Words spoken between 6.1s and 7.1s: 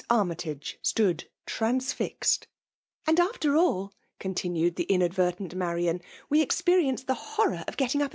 we experienced